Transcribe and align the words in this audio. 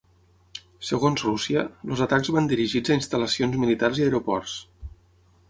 Segons 0.87 1.23
Rússia, 1.25 1.65
els 1.89 2.01
atacs 2.07 2.31
van 2.37 2.49
dirigits 2.53 2.95
a 2.95 2.99
instal·lacions 3.01 3.61
militars 3.67 4.03
i 4.03 4.09
aeroports. 4.09 4.59